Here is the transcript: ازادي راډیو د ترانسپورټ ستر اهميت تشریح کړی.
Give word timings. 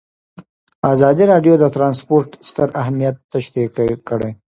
ازادي 0.93 1.23
راډیو 1.31 1.53
د 1.59 1.65
ترانسپورټ 1.75 2.29
ستر 2.49 2.69
اهميت 2.81 3.15
تشریح 3.33 3.67
کړی. 4.09 4.31